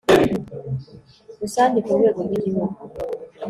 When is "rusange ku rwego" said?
1.41-2.19